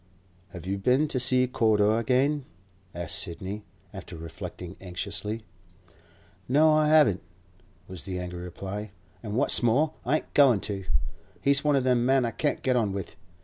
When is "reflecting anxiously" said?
4.17-5.43